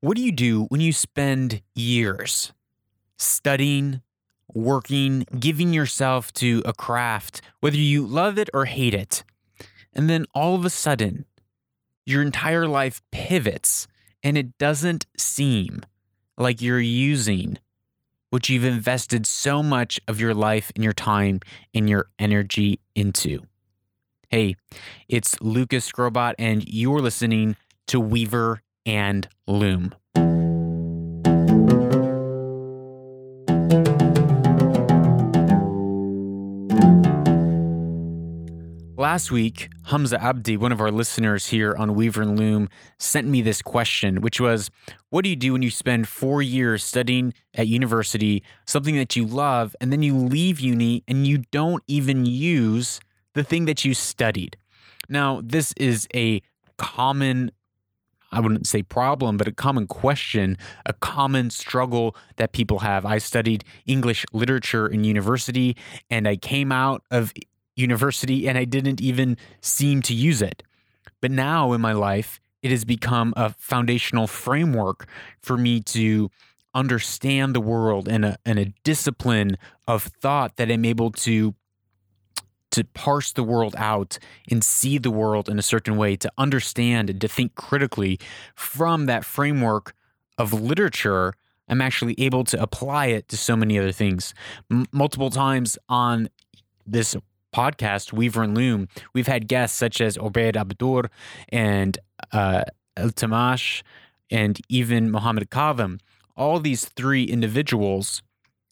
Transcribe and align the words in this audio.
What 0.00 0.16
do 0.16 0.22
you 0.22 0.32
do 0.32 0.64
when 0.64 0.80
you 0.80 0.92
spend 0.94 1.60
years 1.74 2.52
studying, 3.18 4.00
working, 4.54 5.26
giving 5.38 5.74
yourself 5.74 6.32
to 6.34 6.62
a 6.64 6.72
craft, 6.72 7.42
whether 7.60 7.76
you 7.76 8.06
love 8.06 8.38
it 8.38 8.48
or 8.54 8.64
hate 8.64 8.94
it, 8.94 9.24
and 9.92 10.08
then 10.08 10.24
all 10.34 10.54
of 10.54 10.64
a 10.64 10.70
sudden 10.70 11.26
your 12.06 12.22
entire 12.22 12.66
life 12.66 13.02
pivots 13.10 13.86
and 14.22 14.38
it 14.38 14.56
doesn't 14.56 15.04
seem 15.18 15.82
like 16.38 16.62
you're 16.62 16.80
using 16.80 17.58
what 18.30 18.48
you've 18.48 18.64
invested 18.64 19.26
so 19.26 19.62
much 19.62 20.00
of 20.08 20.18
your 20.18 20.32
life 20.32 20.72
and 20.74 20.82
your 20.82 20.94
time 20.94 21.40
and 21.74 21.90
your 21.90 22.06
energy 22.18 22.80
into? 22.94 23.42
Hey, 24.30 24.56
it's 25.08 25.38
Lucas 25.42 25.90
Skrobot, 25.90 26.34
and 26.38 26.66
you're 26.66 27.00
listening 27.00 27.56
to 27.88 27.98
Weaver 27.98 28.62
and 28.86 29.28
Loom. 29.46 29.94
Last 39.00 39.30
week, 39.30 39.70
Hamza 39.84 40.22
Abdi, 40.22 40.58
one 40.58 40.72
of 40.72 40.80
our 40.82 40.90
listeners 40.90 41.46
here 41.46 41.74
on 41.74 41.94
Weaver 41.94 42.20
and 42.20 42.38
Loom, 42.38 42.68
sent 42.98 43.26
me 43.26 43.40
this 43.40 43.62
question, 43.62 44.20
which 44.20 44.38
was 44.38 44.70
What 45.08 45.24
do 45.24 45.30
you 45.30 45.36
do 45.36 45.54
when 45.54 45.62
you 45.62 45.70
spend 45.70 46.06
four 46.06 46.42
years 46.42 46.84
studying 46.84 47.32
at 47.54 47.66
university, 47.66 48.42
something 48.66 48.96
that 48.96 49.16
you 49.16 49.24
love, 49.24 49.74
and 49.80 49.90
then 49.90 50.02
you 50.02 50.14
leave 50.14 50.60
uni 50.60 51.02
and 51.08 51.26
you 51.26 51.38
don't 51.50 51.82
even 51.88 52.26
use 52.26 53.00
the 53.32 53.42
thing 53.42 53.64
that 53.64 53.86
you 53.86 53.94
studied? 53.94 54.58
Now, 55.08 55.40
this 55.42 55.72
is 55.78 56.06
a 56.14 56.42
common 56.76 57.52
I 58.32 58.40
wouldn't 58.40 58.66
say 58.66 58.82
problem, 58.82 59.36
but 59.36 59.48
a 59.48 59.52
common 59.52 59.86
question, 59.86 60.56
a 60.86 60.92
common 60.92 61.50
struggle 61.50 62.16
that 62.36 62.52
people 62.52 62.80
have. 62.80 63.04
I 63.04 63.18
studied 63.18 63.64
English 63.86 64.24
literature 64.32 64.86
in 64.86 65.04
university 65.04 65.76
and 66.08 66.28
I 66.28 66.36
came 66.36 66.70
out 66.70 67.02
of 67.10 67.32
university 67.76 68.48
and 68.48 68.56
I 68.56 68.64
didn't 68.64 69.00
even 69.00 69.36
seem 69.60 70.02
to 70.02 70.14
use 70.14 70.42
it. 70.42 70.62
But 71.20 71.30
now 71.30 71.72
in 71.72 71.80
my 71.80 71.92
life, 71.92 72.40
it 72.62 72.70
has 72.70 72.84
become 72.84 73.32
a 73.36 73.50
foundational 73.58 74.26
framework 74.26 75.08
for 75.42 75.56
me 75.56 75.80
to 75.80 76.30
understand 76.74 77.54
the 77.54 77.60
world 77.60 78.06
and 78.06 78.24
a, 78.24 78.36
and 78.44 78.58
a 78.58 78.72
discipline 78.84 79.56
of 79.88 80.04
thought 80.04 80.56
that 80.56 80.70
I'm 80.70 80.84
able 80.84 81.10
to 81.12 81.54
to 82.70 82.84
parse 82.84 83.32
the 83.32 83.42
world 83.42 83.74
out 83.76 84.18
and 84.50 84.64
see 84.64 84.98
the 84.98 85.10
world 85.10 85.48
in 85.48 85.58
a 85.58 85.62
certain 85.62 85.96
way, 85.96 86.16
to 86.16 86.30
understand 86.38 87.10
and 87.10 87.20
to 87.20 87.28
think 87.28 87.54
critically 87.54 88.18
from 88.54 89.06
that 89.06 89.24
framework 89.24 89.94
of 90.38 90.52
literature, 90.52 91.34
I'm 91.68 91.80
actually 91.80 92.14
able 92.18 92.44
to 92.44 92.60
apply 92.60 93.06
it 93.06 93.28
to 93.28 93.36
so 93.36 93.56
many 93.56 93.78
other 93.78 93.92
things. 93.92 94.34
M- 94.70 94.86
multiple 94.92 95.30
times 95.30 95.78
on 95.88 96.28
this 96.86 97.16
podcast, 97.54 98.12
Weaver 98.12 98.42
and 98.42 98.56
Loom, 98.56 98.88
we've 99.12 99.26
had 99.26 99.48
guests 99.48 99.76
such 99.76 100.00
as 100.00 100.16
Obaid 100.16 100.54
Abdur 100.54 101.10
and 101.48 101.98
uh, 102.32 102.64
El 102.96 103.10
Tamash 103.10 103.82
and 104.30 104.60
even 104.68 105.10
Mohammed 105.10 105.50
Kavem. 105.50 106.00
All 106.36 106.60
these 106.60 106.86
three 106.86 107.24
individuals 107.24 108.22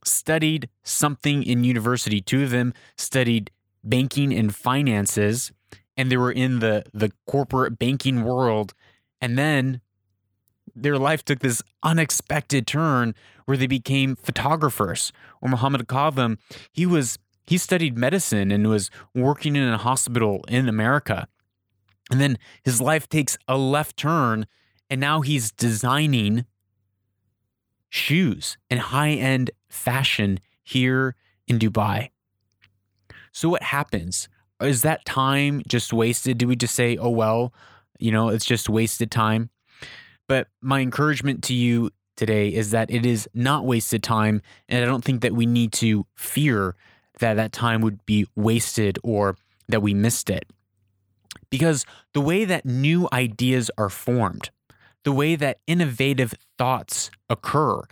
studied 0.05 0.69
something 0.85 1.43
in 1.43 1.65
university. 1.65 2.21
Two 2.21 2.45
of 2.45 2.51
them 2.51 2.73
studied 2.97 3.51
banking 3.85 4.33
and 4.33 4.55
finances 4.55 5.53
and 5.99 6.11
they 6.11 6.17
were 6.17 6.33
in 6.33 6.61
the 6.61 6.85
the 6.95 7.13
corporate 7.27 7.79
banking 7.79 8.23
world. 8.23 8.73
And 9.21 9.37
then 9.37 9.81
their 10.75 10.97
life 10.97 11.25
took 11.25 11.41
this 11.41 11.61
unexpected 11.83 12.67
turn 12.67 13.15
where 13.45 13.57
they 13.57 13.67
became 13.67 14.15
photographers. 14.15 15.13
Or 15.43 15.49
Muhammad 15.49 15.87
Kavem 15.89 16.39
he 16.73 16.87
was 16.87 17.19
he 17.47 17.59
studied 17.59 17.99
medicine 17.99 18.51
and 18.53 18.69
was 18.69 18.91
working 19.15 19.57
in 19.57 19.69
a 19.69 19.79
hospital 19.79 20.45
in 20.49 20.69
America. 20.69 21.27
And 22.11 22.21
then 22.21 22.39
his 22.63 22.81
life 22.81 23.09
takes 23.09 23.37
a 23.49 23.59
left 23.59 23.97
turn 23.97 24.47
and 24.89 25.01
now 25.01 25.21
he's 25.21 25.51
designing 25.51 26.47
shoes 27.91 28.57
and 28.71 28.81
high-end 28.81 29.51
fashion 29.69 30.41
here 30.63 31.17
in 31.47 31.59
Dubai 31.59 32.11
so 33.39 33.49
what 33.49 33.63
happens? 33.63 34.29
Is 34.61 34.83
that 34.83 35.05
time 35.05 35.63
just 35.69 35.93
wasted? 35.93 36.39
Do 36.39 36.49
we 36.49 36.57
just 36.57 36.75
say, 36.75 36.97
oh, 36.97 37.11
well, 37.11 37.55
you 38.01 38.11
know, 38.11 38.31
it's 38.31 38.45
just 38.45 38.69
wasted 38.69 39.13
time? 39.13 39.51
But 40.27 40.49
my 40.61 40.81
encouragement 40.81 41.45
to 41.45 41.55
you 41.55 41.91
today 42.17 42.49
is 42.49 42.73
that 42.73 42.91
it 42.91 43.07
is 43.07 43.29
not 43.35 43.65
wasted 43.65 44.03
time. 44.03 44.43
And 44.69 44.83
I 44.83 44.89
don't 44.89 45.05
think 45.05 45.21
that 45.21 45.35
we 45.35 45.47
need 45.47 45.73
to 45.75 46.05
fear 46.17 46.75
that 47.21 47.35
that 47.35 47.53
time 47.53 47.81
would 47.81 48.05
be 48.07 48.27
wasted 48.35 48.99
or 49.05 49.37
that 49.69 49.83
we 49.83 49.95
missed 49.95 50.31
it. 50.31 50.45
Because 51.49 51.87
the 52.15 52.21
way 52.21 52.45
that 52.45 52.67
new 52.67 53.09
ideas 53.13 53.71
are 53.79 53.89
formed, 53.89 54.51
the 55.05 55.13
way 55.13 55.37
that 55.37 55.61
innovative 55.69 56.35
thoughts 56.59 57.09
occur, 57.31 57.83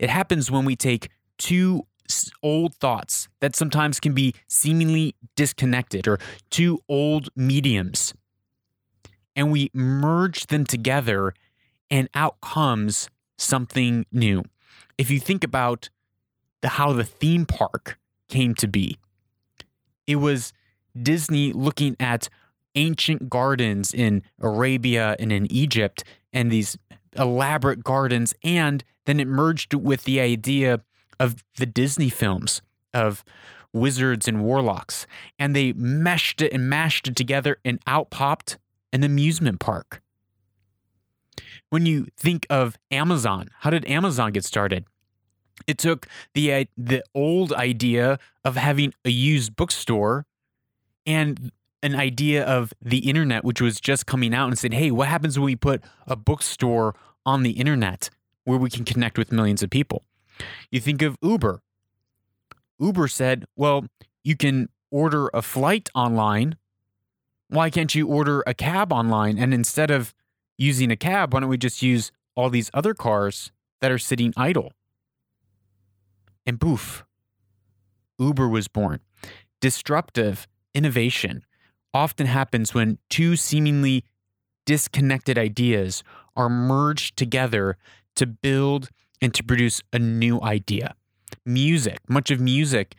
it 0.00 0.10
happens 0.10 0.50
when 0.50 0.64
we 0.64 0.74
take 0.74 1.10
two 1.38 1.86
old 2.42 2.74
thoughts 2.74 3.28
that 3.40 3.56
sometimes 3.56 4.00
can 4.00 4.12
be 4.12 4.34
seemingly 4.48 5.14
disconnected 5.34 6.08
or 6.08 6.18
two 6.50 6.80
old 6.88 7.28
mediums. 7.36 8.14
And 9.34 9.52
we 9.52 9.70
merge 9.74 10.46
them 10.46 10.64
together, 10.64 11.34
and 11.90 12.08
out 12.14 12.40
comes 12.40 13.10
something 13.36 14.06
new. 14.10 14.42
If 14.96 15.10
you 15.10 15.20
think 15.20 15.44
about 15.44 15.90
the, 16.62 16.68
how 16.68 16.92
the 16.92 17.04
theme 17.04 17.44
park 17.44 17.98
came 18.28 18.54
to 18.54 18.66
be, 18.66 18.98
it 20.06 20.16
was 20.16 20.52
Disney 21.00 21.52
looking 21.52 21.96
at 22.00 22.28
ancient 22.74 23.28
gardens 23.28 23.92
in 23.92 24.22
Arabia 24.40 25.16
and 25.18 25.32
in 25.32 25.50
Egypt 25.52 26.04
and 26.32 26.50
these 26.50 26.78
elaborate 27.18 27.82
gardens, 27.82 28.34
and 28.42 28.84
then 29.04 29.20
it 29.20 29.28
merged 29.28 29.74
with 29.74 30.04
the 30.04 30.20
idea 30.20 30.80
of 31.18 31.44
the 31.56 31.66
Disney 31.66 32.08
films 32.08 32.62
of 32.92 33.24
wizards 33.72 34.26
and 34.26 34.42
warlocks, 34.42 35.06
and 35.38 35.54
they 35.54 35.72
meshed 35.74 36.40
it 36.40 36.52
and 36.52 36.68
mashed 36.68 37.08
it 37.08 37.16
together, 37.16 37.58
and 37.64 37.78
out 37.86 38.10
popped 38.10 38.58
an 38.92 39.04
amusement 39.04 39.60
park. 39.60 40.02
When 41.68 41.84
you 41.84 42.06
think 42.16 42.46
of 42.48 42.78
Amazon, 42.90 43.48
how 43.60 43.70
did 43.70 43.84
Amazon 43.86 44.32
get 44.32 44.44
started? 44.44 44.84
It 45.66 45.78
took 45.78 46.06
the 46.34 46.68
the 46.76 47.02
old 47.14 47.52
idea 47.52 48.18
of 48.44 48.56
having 48.56 48.94
a 49.04 49.10
used 49.10 49.56
bookstore 49.56 50.26
and 51.04 51.50
an 51.82 51.94
idea 51.94 52.44
of 52.44 52.72
the 52.80 52.98
internet, 52.98 53.44
which 53.44 53.60
was 53.60 53.80
just 53.80 54.06
coming 54.06 54.34
out, 54.34 54.48
and 54.48 54.58
said, 54.58 54.74
"Hey, 54.74 54.90
what 54.90 55.08
happens 55.08 55.38
when 55.38 55.46
we 55.46 55.56
put 55.56 55.82
a 56.06 56.16
bookstore 56.16 56.94
on 57.24 57.42
the 57.42 57.52
internet 57.52 58.10
where 58.44 58.58
we 58.58 58.70
can 58.70 58.84
connect 58.84 59.18
with 59.18 59.32
millions 59.32 59.62
of 59.62 59.70
people?" 59.70 60.04
You 60.70 60.80
think 60.80 61.02
of 61.02 61.16
Uber. 61.22 61.62
Uber 62.78 63.08
said, 63.08 63.46
well, 63.56 63.86
you 64.22 64.36
can 64.36 64.68
order 64.90 65.28
a 65.32 65.42
flight 65.42 65.88
online. 65.94 66.56
Why 67.48 67.70
can't 67.70 67.94
you 67.94 68.08
order 68.08 68.42
a 68.46 68.54
cab 68.54 68.92
online? 68.92 69.38
And 69.38 69.54
instead 69.54 69.90
of 69.90 70.14
using 70.58 70.90
a 70.90 70.96
cab, 70.96 71.32
why 71.32 71.40
don't 71.40 71.48
we 71.48 71.58
just 71.58 71.82
use 71.82 72.12
all 72.34 72.50
these 72.50 72.70
other 72.74 72.94
cars 72.94 73.52
that 73.80 73.90
are 73.90 73.98
sitting 73.98 74.32
idle? 74.36 74.72
And 76.44 76.60
poof, 76.60 77.04
Uber 78.18 78.48
was 78.48 78.68
born. 78.68 79.00
Disruptive 79.60 80.46
innovation 80.74 81.44
often 81.94 82.26
happens 82.26 82.74
when 82.74 82.98
two 83.08 83.36
seemingly 83.36 84.04
disconnected 84.66 85.38
ideas 85.38 86.02
are 86.36 86.48
merged 86.50 87.16
together 87.16 87.78
to 88.16 88.26
build 88.26 88.90
and 89.20 89.32
to 89.34 89.42
produce 89.42 89.82
a 89.92 89.98
new 89.98 90.40
idea. 90.42 90.94
Music, 91.44 91.98
much 92.08 92.30
of 92.30 92.40
music 92.40 92.94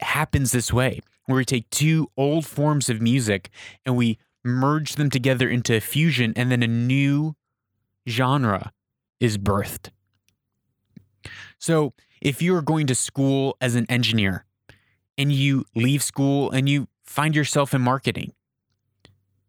happens 0.00 0.52
this 0.52 0.72
way, 0.72 1.00
where 1.26 1.36
we 1.36 1.44
take 1.44 1.68
two 1.70 2.10
old 2.16 2.46
forms 2.46 2.88
of 2.88 3.00
music 3.00 3.50
and 3.84 3.96
we 3.96 4.18
merge 4.44 4.94
them 4.94 5.10
together 5.10 5.48
into 5.48 5.76
a 5.76 5.80
fusion, 5.80 6.32
and 6.36 6.50
then 6.50 6.62
a 6.62 6.68
new 6.68 7.34
genre 8.08 8.72
is 9.20 9.36
birthed. 9.36 9.90
So, 11.58 11.92
if 12.20 12.40
you're 12.40 12.62
going 12.62 12.86
to 12.88 12.94
school 12.94 13.56
as 13.60 13.74
an 13.74 13.86
engineer 13.88 14.44
and 15.16 15.32
you 15.32 15.64
leave 15.74 16.02
school 16.02 16.50
and 16.50 16.68
you 16.68 16.88
find 17.04 17.34
yourself 17.34 17.74
in 17.74 17.82
marketing, 17.82 18.32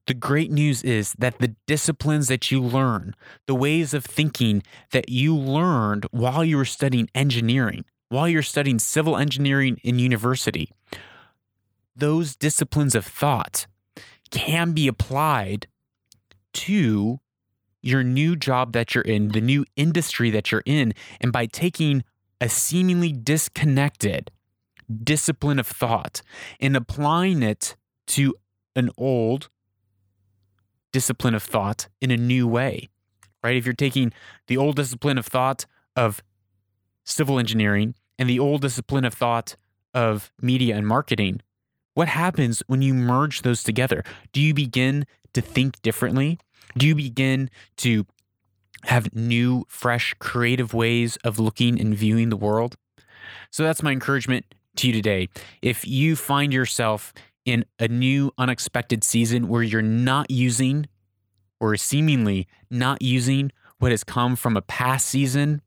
the 0.09 0.15
great 0.15 0.49
news 0.49 0.81
is 0.81 1.13
that 1.19 1.37
the 1.37 1.55
disciplines 1.67 2.29
that 2.29 2.49
you 2.49 2.59
learn, 2.59 3.15
the 3.45 3.53
ways 3.53 3.93
of 3.93 4.03
thinking 4.03 4.63
that 4.91 5.07
you 5.07 5.35
learned 5.35 6.07
while 6.09 6.43
you 6.43 6.57
were 6.57 6.65
studying 6.65 7.07
engineering, 7.13 7.85
while 8.07 8.27
you're 8.27 8.41
studying 8.41 8.79
civil 8.79 9.15
engineering 9.15 9.79
in 9.83 9.99
university, 9.99 10.71
those 11.95 12.35
disciplines 12.35 12.95
of 12.95 13.05
thought 13.05 13.67
can 14.31 14.71
be 14.71 14.87
applied 14.87 15.67
to 16.53 17.19
your 17.83 18.03
new 18.03 18.35
job 18.35 18.73
that 18.73 18.95
you're 18.95 19.03
in, 19.03 19.27
the 19.27 19.41
new 19.41 19.63
industry 19.75 20.31
that 20.31 20.51
you're 20.51 20.63
in, 20.65 20.91
and 21.21 21.31
by 21.31 21.45
taking 21.45 22.03
a 22.41 22.49
seemingly 22.49 23.11
disconnected 23.11 24.31
discipline 25.03 25.59
of 25.59 25.67
thought 25.67 26.23
and 26.59 26.75
applying 26.75 27.43
it 27.43 27.75
to 28.07 28.33
an 28.75 28.89
old 28.97 29.49
discipline 30.91 31.35
of 31.35 31.43
thought 31.43 31.87
in 32.01 32.11
a 32.11 32.17
new 32.17 32.47
way, 32.47 32.89
right? 33.43 33.55
If 33.55 33.65
you're 33.65 33.73
taking 33.73 34.11
the 34.47 34.57
old 34.57 34.75
discipline 34.75 35.17
of 35.17 35.25
thought 35.25 35.65
of 35.95 36.21
civil 37.03 37.39
engineering 37.39 37.95
and 38.17 38.29
the 38.29 38.39
old 38.39 38.61
discipline 38.61 39.05
of 39.05 39.13
thought 39.13 39.55
of 39.93 40.31
media 40.41 40.75
and 40.75 40.87
marketing, 40.87 41.41
what 41.93 42.07
happens 42.07 42.63
when 42.67 42.81
you 42.81 42.93
merge 42.93 43.41
those 43.41 43.63
together? 43.63 44.03
Do 44.31 44.41
you 44.41 44.53
begin 44.53 45.05
to 45.33 45.41
think 45.41 45.81
differently? 45.81 46.39
Do 46.77 46.87
you 46.87 46.95
begin 46.95 47.49
to 47.77 48.05
have 48.83 49.13
new, 49.13 49.65
fresh, 49.67 50.15
creative 50.19 50.73
ways 50.73 51.17
of 51.23 51.39
looking 51.39 51.79
and 51.79 51.95
viewing 51.95 52.29
the 52.29 52.37
world? 52.37 52.77
So 53.51 53.63
that's 53.63 53.83
my 53.83 53.91
encouragement 53.91 54.45
to 54.77 54.87
you 54.87 54.93
today. 54.93 55.29
If 55.61 55.85
you 55.85 56.15
find 56.15 56.53
yourself 56.53 57.13
in 57.49 57.65
a 57.79 57.87
new, 57.87 58.31
unexpected 58.37 59.03
season 59.03 59.47
where 59.47 59.63
you're 59.63 59.81
not 59.81 60.29
using 60.29 60.85
or 61.59 61.75
seemingly 61.75 62.47
not 62.69 63.01
using 63.01 63.51
what 63.79 63.91
has 63.91 64.03
come 64.03 64.35
from 64.35 64.55
a 64.55 64.61
past 64.61 65.07
season, 65.07 65.61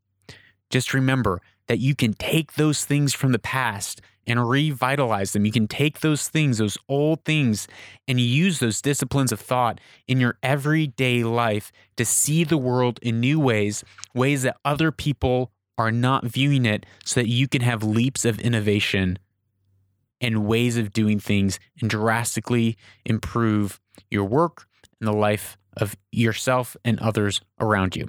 just 0.70 0.94
remember 0.94 1.40
that 1.66 1.78
you 1.78 1.94
can 1.94 2.14
take 2.14 2.54
those 2.54 2.84
things 2.84 3.12
from 3.12 3.32
the 3.32 3.38
past 3.38 4.00
and 4.26 4.48
revitalize 4.48 5.32
them. 5.32 5.44
You 5.44 5.52
can 5.52 5.66
take 5.66 6.00
those 6.00 6.28
things, 6.28 6.58
those 6.58 6.78
old 6.88 7.24
things, 7.24 7.66
and 8.06 8.20
use 8.20 8.60
those 8.60 8.80
disciplines 8.80 9.32
of 9.32 9.40
thought 9.40 9.80
in 10.06 10.20
your 10.20 10.38
everyday 10.42 11.24
life 11.24 11.72
to 11.96 12.04
see 12.04 12.44
the 12.44 12.58
world 12.58 13.00
in 13.02 13.20
new 13.20 13.40
ways, 13.40 13.82
ways 14.14 14.42
that 14.42 14.56
other 14.64 14.92
people 14.92 15.50
are 15.76 15.90
not 15.90 16.24
viewing 16.24 16.64
it, 16.64 16.86
so 17.04 17.20
that 17.20 17.28
you 17.28 17.48
can 17.48 17.62
have 17.62 17.82
leaps 17.82 18.24
of 18.24 18.38
innovation 18.38 19.18
and 20.22 20.46
ways 20.46 20.78
of 20.78 20.92
doing 20.92 21.18
things 21.18 21.58
and 21.80 21.90
drastically 21.90 22.78
improve 23.04 23.80
your 24.10 24.24
work 24.24 24.66
and 25.00 25.08
the 25.08 25.12
life 25.12 25.58
of 25.76 25.96
yourself 26.10 26.76
and 26.84 26.98
others 27.00 27.40
around 27.60 27.96
you. 27.96 28.08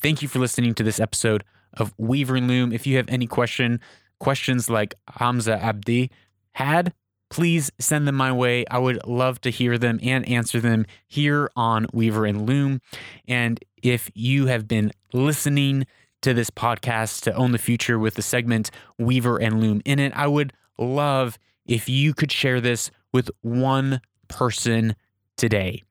Thank 0.00 0.22
you 0.22 0.28
for 0.28 0.38
listening 0.38 0.74
to 0.74 0.82
this 0.82 1.00
episode 1.00 1.44
of 1.74 1.92
Weaver 1.98 2.36
and 2.36 2.48
Loom. 2.48 2.72
If 2.72 2.86
you 2.86 2.96
have 2.96 3.08
any 3.08 3.26
question, 3.26 3.80
questions 4.20 4.70
like 4.70 4.94
Hamza 5.16 5.62
Abdi 5.62 6.10
had, 6.52 6.94
please 7.30 7.70
send 7.78 8.06
them 8.06 8.14
my 8.14 8.32
way. 8.32 8.64
I 8.70 8.78
would 8.78 9.04
love 9.06 9.40
to 9.42 9.50
hear 9.50 9.76
them 9.76 9.98
and 10.02 10.26
answer 10.28 10.60
them 10.60 10.86
here 11.08 11.50
on 11.56 11.86
Weaver 11.92 12.24
and 12.24 12.46
Loom. 12.46 12.80
And 13.26 13.62
if 13.82 14.10
you 14.14 14.46
have 14.46 14.68
been 14.68 14.92
listening 15.12 15.86
to 16.22 16.34
this 16.34 16.50
podcast 16.50 17.22
to 17.22 17.34
own 17.34 17.52
the 17.52 17.58
future 17.58 17.98
with 17.98 18.14
the 18.14 18.22
segment 18.22 18.70
Weaver 18.98 19.38
and 19.40 19.60
Loom 19.60 19.82
in 19.84 19.98
it, 19.98 20.12
I 20.14 20.26
would 20.26 20.52
love 20.78 21.38
if 21.68 21.88
you 21.88 22.14
could 22.14 22.32
share 22.32 22.60
this 22.60 22.90
with 23.12 23.30
one 23.42 24.00
person 24.26 24.96
today. 25.36 25.84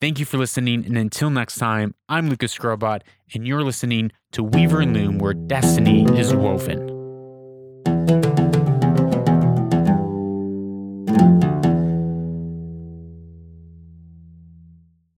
Thank 0.00 0.18
you 0.18 0.24
for 0.24 0.38
listening. 0.38 0.84
And 0.84 0.98
until 0.98 1.30
next 1.30 1.56
time, 1.56 1.94
I'm 2.08 2.28
Lucas 2.28 2.56
Skrobot, 2.56 3.02
and 3.34 3.46
you're 3.46 3.62
listening 3.62 4.12
to 4.32 4.42
Weaver 4.42 4.80
and 4.80 4.94
Loom, 4.94 5.18
where 5.18 5.34
destiny 5.34 6.04
is 6.18 6.34
woven. 6.34 6.89